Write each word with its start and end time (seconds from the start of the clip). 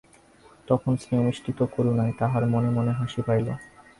তখন 0.67 0.91
স্নেহমিশ্রিত 0.95 1.59
করুণায় 1.73 2.13
তাহার 2.19 2.43
মনে 2.47 2.69
মনে 2.69 2.93
হাসি 2.99 3.21
পাইল। 3.27 3.47